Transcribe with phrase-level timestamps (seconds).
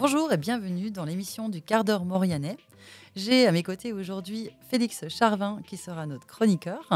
[0.00, 2.56] Bonjour et bienvenue dans l'émission du quart d'heure Morianais.
[3.16, 6.88] J'ai à mes côtés aujourd'hui Félix Charvin qui sera notre chroniqueur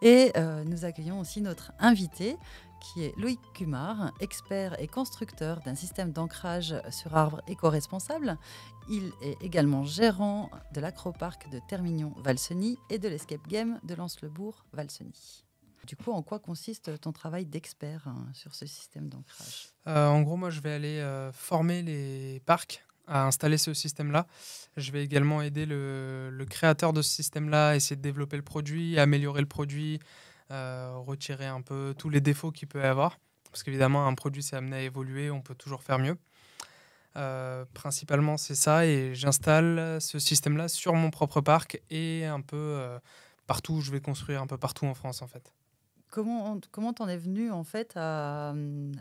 [0.00, 2.38] et euh, nous accueillons aussi notre invité
[2.80, 8.38] qui est Loïc Kumar, expert et constructeur d'un système d'ancrage sur arbre éco-responsable.
[8.88, 15.44] Il est également gérant de l'acroparc de Termignon-Valseny et de l'escape game de Lens-le-Bourg-Valseny.
[15.86, 19.68] Du coup, en quoi consiste ton travail d'expert hein, sur ce système d'ancrage?
[19.86, 24.26] Euh, En gros, moi, je vais aller euh, former les parcs à installer ce système-là.
[24.76, 28.98] Je vais également aider le, créateur de ce système-là à essayer de développer le produit,
[28.98, 29.98] améliorer le produit,
[30.50, 33.18] euh, retirer un peu tous les défauts qu'il peut avoir.
[33.50, 36.16] Parce qu'évidemment, un produit, c'est amené à évoluer, on peut toujours faire mieux.
[37.74, 38.86] Principalement, c'est ça.
[38.86, 42.98] Et j'installe ce système-là sur mon propre parc et un peu euh,
[43.50, 45.52] partout je vais construire, un peu partout en France, en fait.
[46.10, 48.54] Comment comment t'en es venu en fait à,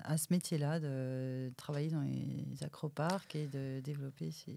[0.04, 4.56] à ce métier-là de travailler dans les acroparcs et de développer ces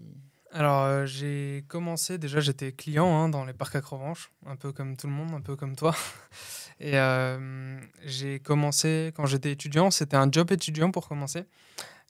[0.55, 4.71] alors, euh, j'ai commencé, déjà j'étais client hein, dans les parcs à Crevanche, un peu
[4.71, 5.95] comme tout le monde, un peu comme toi.
[6.79, 11.45] Et euh, j'ai commencé quand j'étais étudiant, c'était un job étudiant pour commencer.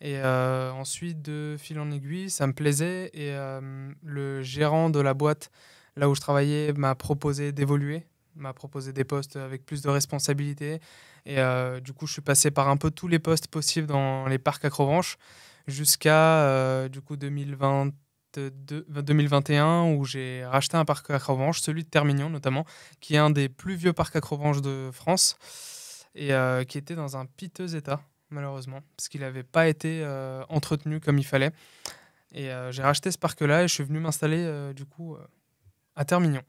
[0.02, 3.12] Et euh, ensuite, de fil en aiguille, ça me plaisait.
[3.14, 3.34] Et
[4.04, 5.50] le gérant de la boîte,
[5.96, 10.80] là où je travaillais, m'a proposé d'évoluer, m'a proposé des postes avec plus de responsabilités.
[11.26, 11.38] Et
[11.82, 14.66] du coup, je suis passé par un peu tous les postes possibles dans les parcs
[14.66, 15.18] à Crevanche
[15.68, 17.92] jusqu'à du coup 2020
[18.40, 22.66] 2021 où j'ai racheté un parc à Crevange, celui de Termignon notamment,
[23.00, 25.38] qui est un des plus vieux parcs à Crevange de France
[26.16, 30.44] et euh, qui était dans un piteux état malheureusement parce qu'il n'avait pas été euh,
[30.50, 31.52] entretenu comme il fallait.
[32.34, 35.16] Et euh, j'ai racheté ce parc-là et je suis venu m'installer du coup
[35.96, 36.42] à Termignon.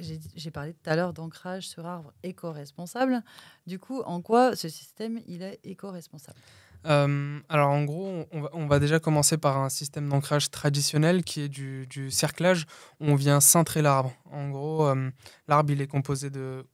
[0.00, 3.22] J'ai parlé tout à l'heure d'ancrage sur arbre éco-responsable.
[3.66, 6.40] Du coup, en quoi ce système il est éco-responsable?
[6.86, 11.48] Euh, alors en gros, on va, déjà commencer par un système d'ancrage traditionnel qui est
[11.48, 12.66] du, cerclage
[13.00, 14.12] où on vient cintrer l'arbre.
[14.32, 15.10] En gros, euh,
[15.48, 16.64] l'arbre il est composé de,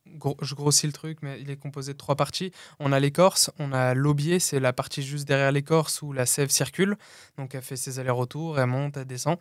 [0.43, 2.53] je grossis le truc, mais il est composé de trois parties.
[2.79, 6.51] On a l'écorce, on a l'aubier, c'est la partie juste derrière l'écorce où la sève
[6.51, 6.97] circule,
[7.37, 9.39] donc elle fait ses allers-retours, elle monte, elle descend.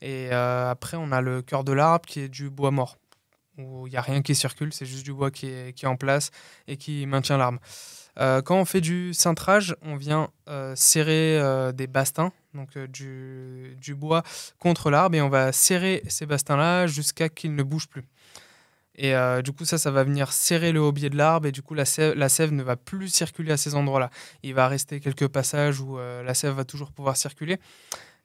[0.00, 2.98] Et euh, après, on a le cœur de l'arbre qui est du bois mort
[3.58, 6.30] où il n'y a rien qui circule, c'est juste du bois qui est, en place
[6.66, 7.60] et qui maintient l'arbre.
[8.18, 13.76] Euh, quand on fait du cintrage, on vient euh, serrer euh, des bastins, donc du,
[13.80, 14.22] du, bois
[14.58, 18.04] contre l'arbre, et on va serrer ces bastins-là jusqu'à qu'ils ne bougent plus.
[18.96, 19.12] Et
[19.42, 21.84] du coup, ça, ça va venir serrer le haut-biais de l'arbre, et du coup, la
[21.84, 24.08] sève, la sève, ne va plus circuler à ces endroits-là.
[24.44, 27.58] Il va rester quelques passages où la sève va toujours pouvoir circuler,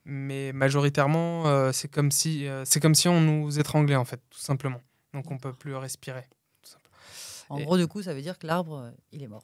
[0.05, 4.79] mais majoritairement, c'est comme, si, c'est comme si on nous étranglait, en fait, tout simplement.
[5.13, 6.25] Donc, on ne peut plus respirer.
[7.49, 9.43] En gros, du coup, ça veut dire que l'arbre, il est mort.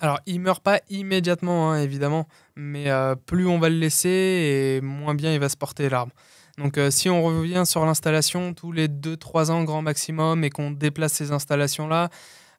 [0.00, 4.80] Alors, il meurt pas immédiatement, hein, évidemment, mais euh, plus on va le laisser et
[4.80, 6.12] moins bien il va se porter l'arbre.
[6.56, 10.70] Donc, euh, si on revient sur l'installation tous les 2-3 ans grand maximum et qu'on
[10.70, 12.10] déplace ces installations-là,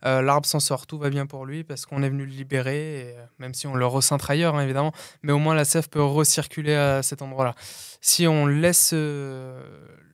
[0.06, 3.16] euh, l'arbre s'en sort, tout va bien pour lui parce qu'on est venu le libérer,
[3.38, 4.92] même si on le recentre ailleurs, hein, évidemment,
[5.24, 7.56] mais au moins la sève peut recirculer à cet endroit-là.
[8.02, 8.94] Si on laisse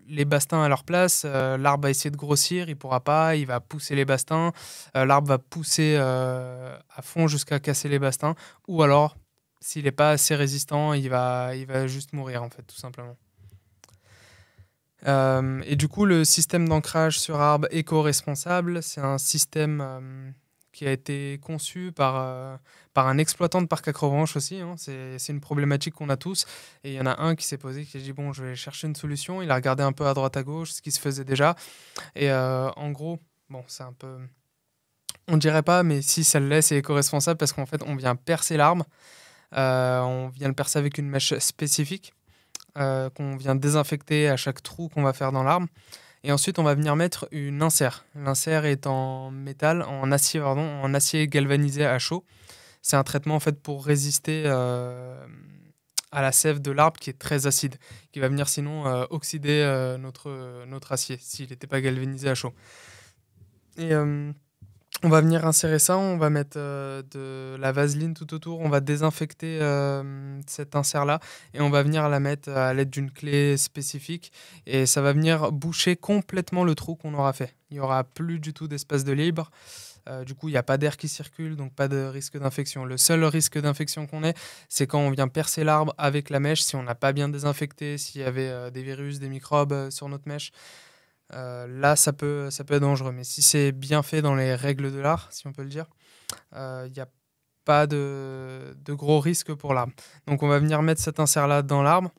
[0.07, 3.45] les bastins à leur place, euh, l'arbre va essayer de grossir, il pourra pas, il
[3.45, 4.51] va pousser les bastins,
[4.95, 8.35] euh, l'arbre va pousser euh, à fond jusqu'à casser les bastins,
[8.67, 9.17] ou alors,
[9.59, 13.15] s'il n'est pas assez résistant, il va, il va juste mourir, en fait, tout simplement.
[15.65, 20.33] et du coup, le système d'ancrage sur arbre éco-responsable, c'est un système
[20.75, 22.57] qui a été conçu par, euh,
[22.93, 23.93] par un exploitant de parc à
[24.35, 24.59] aussi.
[24.59, 24.75] Hein.
[24.77, 26.45] C'est une problématique qu'on a tous.
[26.83, 28.55] Et il y en a un qui s'est posé, qui a dit Bon, je vais
[28.55, 29.41] chercher une solution.
[29.41, 31.55] Il a regardé un peu à droite à gauche ce qui se faisait déjà.
[32.13, 33.19] Et euh, en gros,
[33.49, 34.17] bon, c'est un peu.
[35.29, 38.17] On dirait pas, mais si ça le laisse, c'est éco-responsable parce qu'en fait, on vient
[38.17, 38.85] percer l'arbre.
[39.55, 42.13] Euh, on vient le percer avec une mèche spécifique
[42.75, 45.67] qu'on vient désinfecter à chaque trou qu'on va faire dans l'arbre.
[46.25, 48.03] Et ensuite, on va venir mettre une insert.
[48.15, 52.25] L'insert est en métal, en acier, pardon, en acier galvanisé à chaud.
[52.81, 55.23] C'est un traitement en fait pour résister euh,
[56.11, 57.75] à la sève de l'arbre qui est très acide,
[58.11, 62.33] qui va venir sinon euh, oxyder euh, notre, notre acier s'il n'était pas galvanisé à
[62.33, 62.53] chaud.
[65.05, 68.69] On va venir insérer ça, on va mettre euh, de la vaseline tout autour, on
[68.69, 71.19] va désinfecter euh, cet insert-là
[71.53, 74.31] et on va venir la mettre à l'aide d'une clé spécifique
[74.65, 77.55] et ça va venir boucher complètement le trou qu'on aura fait.
[77.69, 79.51] Il n'y aura plus du tout d'espace de libre.
[80.09, 82.83] Euh, du coup, il n'y a pas d'air qui circule, donc pas de risque d'infection.
[82.83, 84.33] Le seul risque d'infection qu'on ait,
[84.69, 87.99] c'est quand on vient percer l'arbre avec la mèche, si on n'a pas bien désinfecté,
[87.99, 90.51] s'il y avait des virus, des microbes sur notre mèche.
[91.33, 93.11] Euh, là, ça peut, ça peut être dangereux.
[93.11, 95.87] Mais si c'est bien fait dans les règles de l'art, si on peut le dire,
[96.51, 97.07] il euh, n'y a
[97.65, 99.93] pas de, de gros risques pour l'arbre.
[100.27, 102.11] Donc on va venir mettre cet insert-là dans l'arbre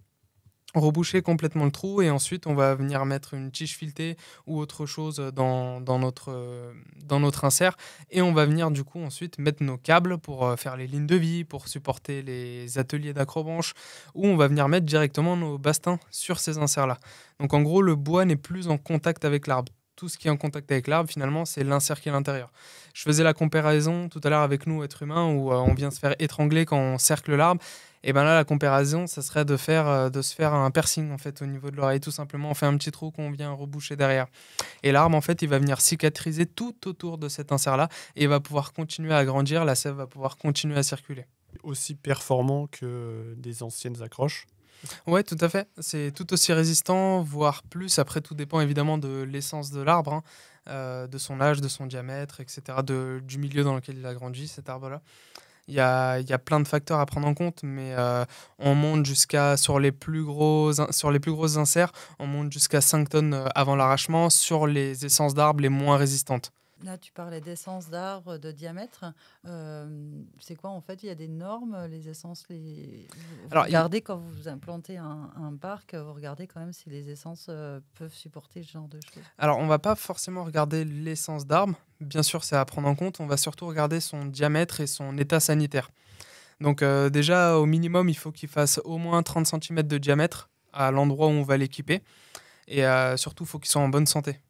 [0.81, 4.87] reboucher complètement le trou et ensuite on va venir mettre une tige filetée ou autre
[4.87, 6.73] chose dans, dans, notre,
[7.05, 7.76] dans notre insert
[8.11, 11.06] et on va venir du coup ensuite mettre nos câbles pour euh, faire les lignes
[11.06, 13.75] de vie, pour supporter les ateliers d'acrobranche
[14.14, 16.99] ou on va venir mettre directement nos bastins sur ces inserts là.
[17.40, 19.73] Donc en gros le bois n'est plus en contact avec l'arbre.
[19.96, 22.52] Tout ce qui est en contact avec l'arbre, finalement, c'est est à l'intérieur.
[22.93, 25.90] Je faisais la comparaison tout à l'heure avec nous, êtres humains, où euh, on vient
[25.90, 27.62] se faire étrangler quand on cercle l'arbre.
[28.02, 31.10] Et ben là, la comparaison, ça serait de, faire, euh, de se faire un piercing
[31.12, 32.50] en fait au niveau de l'oreille, tout simplement.
[32.50, 34.26] On fait un petit trou qu'on vient reboucher derrière.
[34.82, 38.38] Et l'arbre, en fait, il va venir cicatriser tout autour de cet insert-là et va
[38.38, 39.64] pouvoir continuer à grandir.
[39.64, 41.25] La sève va pouvoir continuer à circuler.
[41.62, 44.46] Aussi performant que des anciennes accroches.
[45.06, 45.69] Ouais, tout à fait.
[45.78, 47.99] C'est tout aussi résistant, voire plus.
[47.99, 50.23] Après, tout dépend évidemment de l'essence de l'arbre, hein.
[50.69, 52.62] euh, de son âge, de son diamètre, etc.,
[53.23, 55.02] du milieu dans lequel il a grandi, cet arbre-là.
[55.69, 58.25] Il y a, y a, plein de facteurs à prendre en compte, mais euh,
[58.61, 61.90] on monte jusqu'à, sur, les plus gros, sur les plus grosses inserts,
[62.20, 66.52] on monte jusqu'à 5 tonnes euh, avant l'arrachement sur les essences d'arbres les moins résistantes.
[66.84, 69.06] Là, tu parlais d'essence d'arbres de diamètre.
[69.46, 72.44] Euh, c'est quoi en fait Il y a des normes, les essences.
[72.50, 73.06] Les...
[73.11, 77.46] Vous Alors, regardez quand vous implantez un, parc, vous regardez quand même si les essences
[77.49, 79.23] euh, peuvent supporter ce genre de choses.
[79.38, 81.75] Alors, on va pas forcément regarder l'essence d'arbre.
[82.00, 83.20] Bien sûr, c'est à prendre en compte.
[83.20, 85.90] On va surtout regarder son diamètre et son état sanitaire.
[86.61, 90.50] Donc, euh, déjà, au minimum, il faut qu'il fasse au moins 30 cm de diamètre
[90.75, 92.02] à l'endroit où on va l'équiper.
[92.69, 92.82] Et
[93.17, 94.40] surtout, il faut qu'il soit en bonne santé.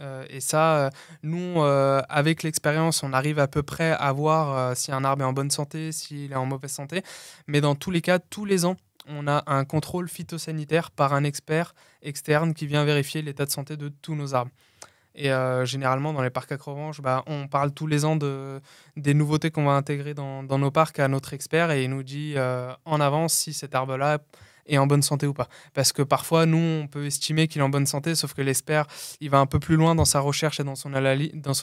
[0.00, 0.90] Euh, et ça, euh,
[1.22, 5.26] nous, euh, avec l'expérience, on arrive à peu près à voir si un arbre est
[5.26, 7.02] en bonne santé, s'il est en mauvaise santé.
[7.46, 8.76] Mais dans tous les cas, tous les ans,
[9.08, 13.76] on a un contrôle phytosanitaire par un expert externe qui vient vérifier l'état de santé
[13.76, 14.50] de tous nos arbres.
[15.18, 15.30] Et
[15.64, 16.58] généralement, dans les parcs à
[17.02, 18.60] bah, on parle tous les ans de,
[18.98, 22.34] des nouveautés qu'on va intégrer dans, nos parcs à notre expert et il nous dit
[22.84, 24.18] en avance si cet arbre-là
[24.68, 25.48] est en bonne santé ou pas.
[25.74, 28.86] Parce que parfois, nous, on peut estimer qu'il est en bonne santé, sauf que l'expert,
[29.20, 30.92] il va un peu plus loin dans sa recherche et dans son,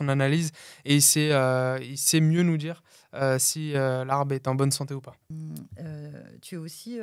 [0.10, 0.52] analyse,
[0.86, 2.84] et il sait, euh, il sait mieux nous dire
[3.16, 5.16] euh, si euh, l'arbre est en bonne santé ou pas.
[6.42, 7.00] Tu es aussi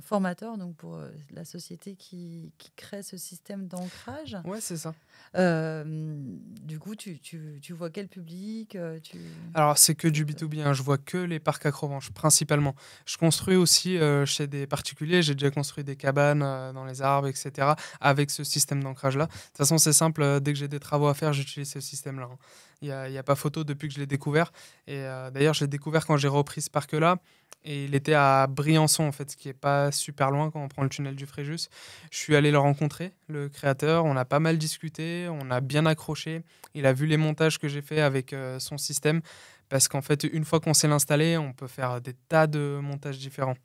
[0.00, 0.98] formateur donc pour
[1.30, 4.36] la société qui, qui crée ce système d'ancrage.
[4.44, 4.94] Ouais, c'est ça.
[5.34, 9.18] du coup, tu, tu, tu, vois quel public tu...
[9.54, 10.62] Alors, c'est que du B2B.
[10.62, 10.72] Hein.
[10.72, 12.74] Je vois que les parcs acrovanches, principalement.
[13.06, 15.22] Je construis aussi chez des particuliers.
[15.22, 19.26] J'ai déjà construit des cabanes dans les arbres, etc., avec ce système d'ancrage-là.
[19.26, 20.40] De toute façon, c'est simple.
[20.40, 22.28] Dès que j'ai des travaux à faire, j'utilise ce système-là.
[22.32, 22.38] Hein.
[22.82, 24.52] Il n'y a, a, pas photo depuis que je l'ai découvert.
[24.88, 25.02] Et
[25.32, 27.18] d'ailleurs, je l'ai découvert quand j'ai repris ce parc-là.
[27.64, 30.68] Et il était à Briançon, en fait, ce qui n'est pas super loin quand on
[30.68, 31.68] prend le tunnel du Fréjus.
[32.10, 34.04] Je suis allé le rencontrer, le créateur.
[34.04, 36.42] On a pas mal discuté, on a bien accroché.
[36.74, 39.20] Il a vu les montages que j'ai fait avec euh, son système.
[39.68, 43.18] Parce qu'en fait, une fois qu'on sait l'installer, on peut faire des tas de montages
[43.18, 43.56] différents.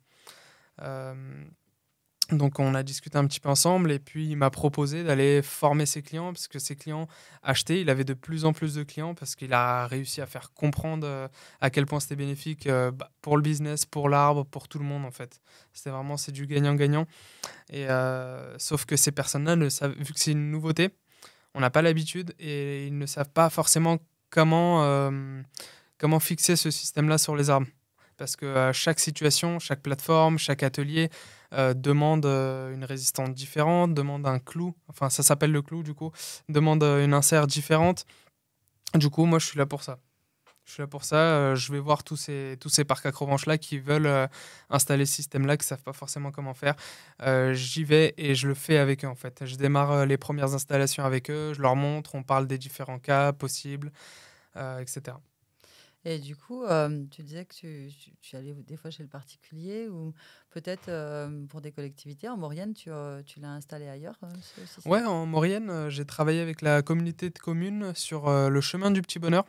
[0.82, 1.14] Euh,
[2.30, 5.86] donc on a discuté un petit peu ensemble et puis il m'a proposé d'aller former
[5.86, 7.08] ses clients parce que ses clients
[7.42, 10.52] achetaient, il avait de plus en plus de clients parce qu'il a réussi à faire
[10.52, 11.28] comprendre euh,
[11.62, 14.84] à quel point c'était bénéfique euh, bah, pour le business, pour l'arbre, pour tout le
[14.84, 15.40] monde en fait.
[15.72, 17.06] C'était vraiment c'est du gagnant-gagnant.
[17.70, 20.90] Et euh, sauf que ces personnes-là vu que c'est une nouveauté,
[21.54, 23.98] on n'a pas l'habitude et ils ne savent pas forcément
[24.28, 25.12] comment
[25.96, 27.66] comment fixer ce système-là sur les arbres
[28.18, 31.08] parce que chaque situation, chaque plateforme, chaque atelier
[31.54, 35.94] euh, demande euh, une résistance différente, demande un clou, enfin ça s'appelle le clou du
[35.94, 36.12] coup,
[36.50, 38.04] demande euh, une insert différente.
[38.94, 39.98] Du coup, moi je suis là pour ça.
[40.66, 41.54] Je suis là pour ça.
[41.54, 44.28] je vais voir tous ces, tous ces parcs acrovanches-là qui veulent
[44.68, 46.74] installer ce système-là, qui ne savent pas forcément comment faire.
[47.54, 49.46] J'y vais et je le fais avec eux en fait.
[49.46, 53.32] Je démarre les premières installations avec eux, je leur montre, on parle des différents cas
[53.32, 53.92] possibles,
[54.56, 55.16] etc.
[56.10, 57.90] Et du coup, euh, tu disais que tu,
[58.22, 60.14] tu, allais des fois chez le particulier ou
[60.48, 62.30] peut-être euh, pour des collectivités.
[62.30, 64.18] En Maurienne, tu, euh, tu l'as installé ailleurs
[64.86, 69.18] Ouais, en Maurienne, j'ai travaillé avec la communauté de communes sur le chemin du Petit
[69.18, 69.44] Bonheur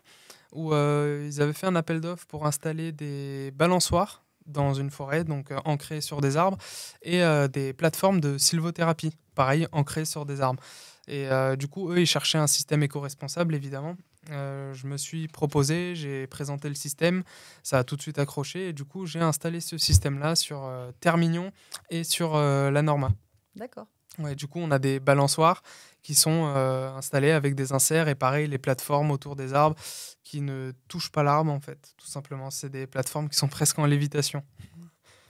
[0.51, 5.53] où ils avaient fait un appel d'offres pour installer des balançoires dans une forêt, donc
[5.63, 6.57] ancrées sur des arbres,
[7.03, 7.21] et
[7.53, 10.61] des plateformes de sylvothérapie, pareil, ancrées sur des arbres.
[11.07, 13.95] Et du coup, eux, ils cherchaient un système éco-responsable, évidemment.
[14.31, 17.23] Euh, je me suis proposé, j'ai présenté le système,
[17.63, 20.91] ça a tout de suite accroché et du coup j'ai installé ce système-là sur euh,
[20.99, 21.51] Termignon
[21.89, 23.11] et sur euh, la Norma.
[23.55, 23.87] D'accord.
[24.19, 25.63] Ouais, du coup on a des balançoires
[26.01, 29.75] qui sont installés avec des inserts et pareil les plateformes autour des arbres
[30.23, 32.51] qui ne touchent pas l'arbre en fait, tout simplement.
[32.51, 34.43] C'est des plateformes qui sont presque en lévitation.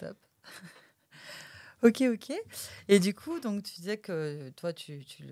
[1.83, 2.33] Ok, ok.
[2.87, 5.23] Et du coup, donc tu disais que toi, tu, tu,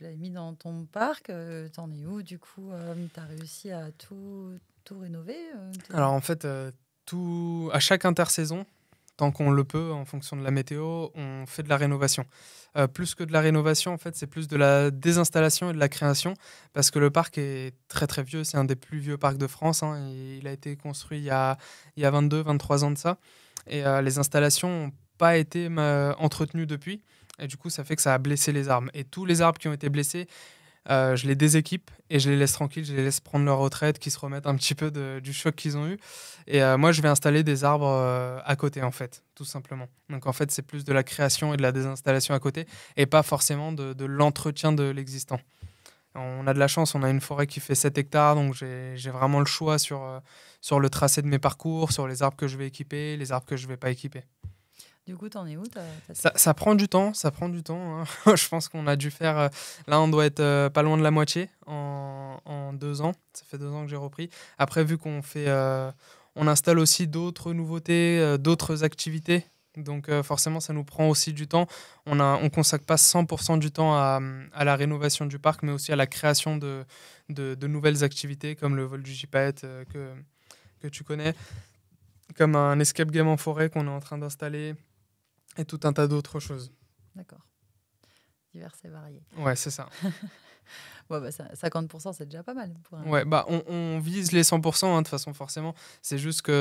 [0.00, 1.30] l'as mis dans ton parc.
[1.30, 4.52] Euh, T'en es où Du coup, euh, tu as réussi à tout,
[4.84, 6.46] tout rénover euh, Alors en fait,
[7.06, 8.66] tout, à chaque intersaison,
[9.16, 12.26] tant qu'on le peut, en fonction de la météo, on fait de la rénovation.
[12.76, 15.78] Euh, plus que de la rénovation, en fait, c'est plus de la désinstallation et de
[15.78, 16.34] la création,
[16.72, 19.46] parce que le parc est très très vieux, c'est un des plus vieux parcs de
[19.46, 21.58] France, hein, il a été construit il y a,
[22.02, 23.18] a 22, 23 ans de ça,
[23.66, 25.68] et euh, les installations pas été
[26.18, 27.00] entretenues depuis,
[27.38, 28.90] et du coup, ça fait que ça a blessé les arbres.
[28.92, 30.26] Et tous les arbres qui ont été blessés,
[30.90, 34.00] euh, je les déséquipe et je les laisse tranquilles, je les laisse prendre leur retraite,
[34.00, 35.96] qu'ils se remettent un petit peu du choc qu'ils ont eu.
[36.48, 39.86] Et euh, moi, je vais installer des arbres euh, à côté, en fait, tout simplement.
[40.10, 43.06] Donc, en fait, c'est plus de la création et de la désinstallation à côté et
[43.06, 45.38] pas forcément de, l'entretien de l'existant.
[46.16, 49.10] On a de la chance, on a une forêt qui fait 7 hectares, donc j'ai
[49.10, 50.20] vraiment le choix sur,
[50.60, 53.46] sur le tracé de mes parcours, sur les arbres que je vais équiper, les arbres
[53.46, 54.24] que je ne vais pas équiper.
[55.04, 55.64] Du coup, t'en es où
[56.12, 58.00] ça, prend du temps, ça prend du temps.
[58.00, 58.04] Hein.
[58.36, 59.36] je pense qu'on a dû faire.
[59.36, 59.48] Euh,
[59.88, 63.12] là, on doit être euh, pas loin de la moitié en, deux ans.
[63.32, 64.30] Ça fait deux ans que j'ai repris.
[64.58, 65.90] Après, vu qu'on fait, euh,
[66.36, 69.44] on installe aussi d'autres nouveautés, d'autres activités.
[69.76, 71.66] Donc forcément, ça nous prend aussi du temps.
[72.06, 74.20] On ne on consacre pas 100% du temps à,
[74.64, 76.86] la rénovation du parc, mais aussi à la création de,
[77.66, 80.12] nouvelles activités comme le vol du gypaète que,
[80.80, 81.34] que tu connais,
[82.36, 84.74] comme un escape game en forêt qu'on est en train d'installer,
[85.56, 86.72] et tout un tas d'autres choses.
[87.14, 87.46] D'accord.
[88.52, 89.24] Divers et variés.
[89.36, 89.88] Ouais, c'est ça.
[91.12, 92.72] Ouais, bah, 50%, c'est déjà pas mal.
[93.04, 95.74] Ouais, bah, on, vise les 100% hein, de toute façon, forcément.
[96.00, 96.52] C'est juste qu'on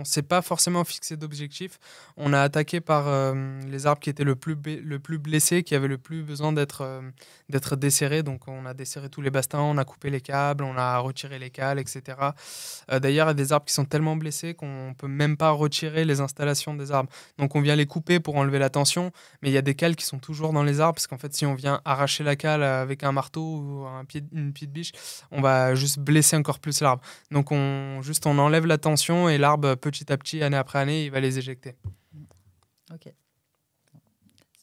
[0.00, 1.78] ne s'est pas forcément fixé d'objectif.
[2.18, 5.74] On a attaqué par euh, les arbres qui étaient le plus, le plus blessés, qui
[5.74, 7.00] avaient le plus besoin d'être euh,
[7.48, 8.22] d'être desserrés.
[8.22, 11.38] Donc, on a desserré tous les bastins, on a coupé les câbles, on a retiré
[11.38, 12.02] les cales, etc.
[12.90, 15.38] Euh, d'ailleurs, il y a des arbres qui sont tellement blessés qu'on ne peut même
[15.38, 17.10] pas retirer les installations des arbres.
[17.38, 19.10] Donc, on vient les couper pour enlever la tension,
[19.40, 21.32] mais il y a des cales qui sont toujours dans les arbres, parce qu'en fait,
[21.32, 23.85] si on vient arracher la cale avec un marteau ou
[24.32, 24.92] une pied de biche,
[25.30, 27.02] on va juste blesser encore plus l'arbre.
[27.30, 31.04] Donc on, juste on enlève la tension et l'arbre, petit à petit, année après année,
[31.04, 31.74] il va les éjecter.
[32.92, 33.12] Ok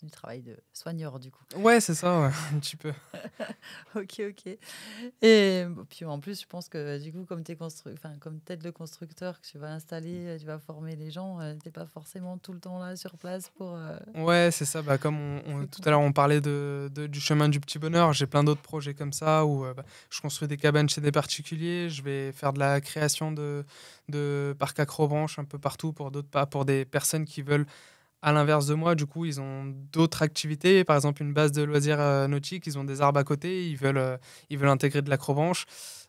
[0.04, 1.44] du travail de soigneur, du coup.
[1.56, 2.92] Ouais, c'est ça, un petit peu.
[3.96, 4.58] ok, ok.
[5.22, 7.92] Et puis en plus, je pense que du coup, comme tu es constru...
[7.94, 11.54] enfin, comme tête de constructeur, que tu vas installer, tu vas former les gens, euh,
[11.54, 13.76] tu n'es pas forcément tout le temps là sur place pour.
[13.76, 14.82] Euh, ouais, c'est ça.
[14.82, 15.18] Bah, comme
[15.48, 18.14] on, tout à l'heure, on parlait de, du chemin du petit bonheur.
[18.14, 21.12] J'ai plein d'autres projets comme ça où euh, bah, je construis des cabanes chez des
[21.12, 21.90] particuliers.
[21.90, 23.66] Je vais faire de la création de,
[24.10, 27.66] de parcs acrobranches un peu partout pour d'autres pas pour des personnes qui veulent
[28.24, 30.86] à l'inverse de moi, du coup, ils ont d'autres activités.
[30.86, 33.76] Par exemple, une base de loisirs euh, nautiques, ils ont des arbres à côté, ils
[33.76, 34.18] veulent, euh,
[34.50, 35.66] ils veulent intégrer de l'acrobranche.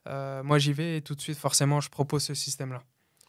[0.07, 2.83] Euh, moi, j'y vais et tout de suite, forcément, je propose ce système-là.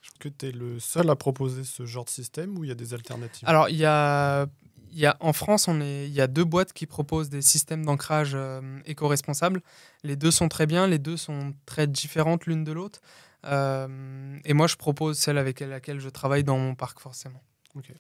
[0.04, 2.72] Est-ce que tu es le seul à proposer ce genre de système ou il y
[2.72, 3.50] a des alternatives?
[3.50, 4.46] Alors, il y a,
[4.92, 7.84] y a, en France, on est, il y a deux boîtes qui proposent des systèmes
[7.84, 8.38] d'ancrage
[8.86, 9.62] éco-responsables.
[10.04, 13.02] Les deux sont très bien, les deux sont très différentes l'une de l'autre.
[13.46, 17.42] et moi, je propose celle avec laquelle je travaille dans mon parc, forcément.
[17.74, 17.92] Ok.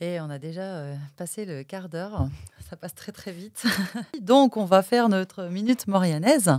[0.00, 2.28] Et on a déjà euh, passé le quart d'heure.
[2.68, 3.64] Ça passe très très vite.
[4.20, 6.50] Donc on va faire notre minute morianaise.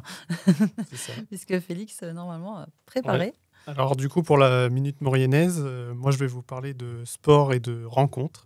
[1.29, 3.33] Puisque Félix, euh, normalement, a préparé.
[3.67, 7.53] Alors du coup, pour la minute morianaise, euh, moi je vais vous parler de sport
[7.53, 8.45] et de rencontres.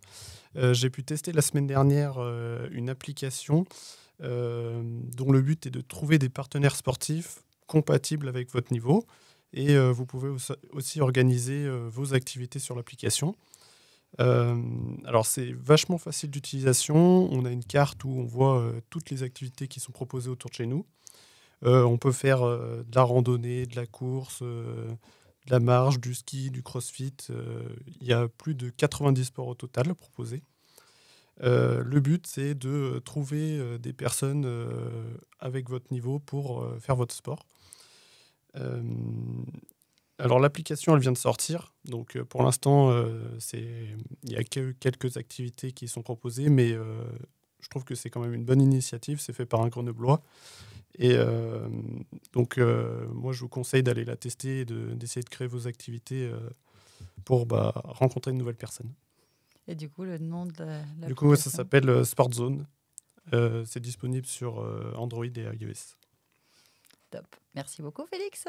[0.56, 2.18] J'ai pu tester la semaine dernière
[2.72, 3.66] une application
[4.20, 9.06] dont le but est de trouver des partenaires sportifs compatibles avec votre niveau.
[9.54, 10.30] Et vous pouvez
[10.72, 13.36] aussi organiser vos activités sur l'application.
[14.20, 14.56] Euh,
[15.06, 17.30] alors c'est vachement facile d'utilisation.
[17.32, 20.50] On a une carte où on voit euh, toutes les activités qui sont proposées autour
[20.50, 20.86] de chez nous.
[21.64, 24.98] Euh, on peut faire de la randonnée, de la course, de
[25.48, 27.16] la marche, du ski, du crossfit.
[28.00, 30.42] Il y a plus de 90 sports au total proposés.
[31.42, 34.50] le but, c'est de trouver des personnes
[35.40, 37.46] avec votre niveau pour faire votre sport.
[40.20, 41.74] Alors l'application, elle vient de sortir.
[41.86, 46.74] Donc euh, pour l'instant, euh, il y a que quelques activités qui sont proposées, mais
[46.74, 47.04] euh,
[47.62, 49.20] je trouve que c'est quand même une bonne initiative.
[49.20, 50.22] C'est fait par un grenoblois.
[50.98, 51.16] Et
[52.34, 56.30] donc moi, je vous conseille d'aller la tester et d'essayer de, créer vos activités
[57.24, 58.92] pour bah, rencontrer de nouvelles personnes.
[59.68, 62.68] Et du coup, le nom de l'application Du coup, ça s'appelle Sport Zone.
[63.32, 64.58] c'est disponible sur
[64.98, 65.96] Android et iOS.
[67.12, 67.28] Top.
[67.56, 68.46] Merci beaucoup, Félix.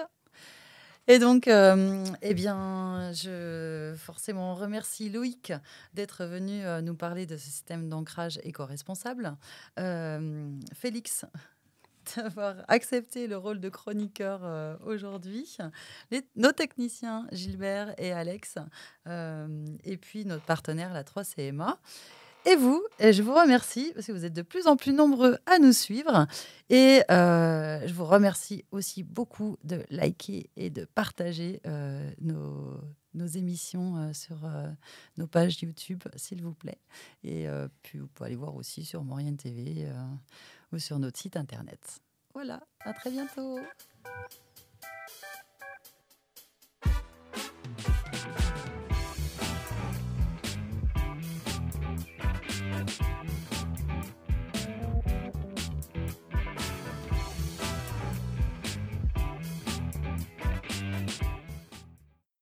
[1.09, 5.52] Et donc, euh, eh bien, je forcément remercie Loïc
[5.95, 9.37] d'être venu euh, nous parler de ce système d'ancrage éco-responsable.
[9.78, 11.25] Euh, Félix,
[12.16, 15.57] d'avoir accepté le rôle de chroniqueur aujourd'hui.
[16.37, 18.57] nos techniciens Gilbert et Alex,
[19.07, 21.76] et puis notre partenaire, la 3CMA
[22.47, 22.82] et vous.
[23.00, 26.26] Je vous remercie parce que vous êtes de plus en plus nombreux à nous suivre.
[26.68, 33.97] Et euh, je vous remercie aussi beaucoup de liker et de partager euh, nos, émissions
[33.97, 34.38] euh, sur
[35.16, 36.78] nos pages YouTube, s'il vous plaît.
[37.25, 37.47] Et
[37.82, 39.87] puis vous pouvez aller voir aussi sur Maurienne TV
[40.73, 42.00] ou sur notre site internet.
[42.35, 43.59] Voilà, à très bientôt.